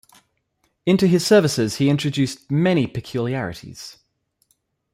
Into 0.83 1.05
his 1.05 1.23
services 1.23 1.75
he 1.75 1.87
introduced 1.87 2.49
many 2.49 2.87
peculiarities. 2.87 3.97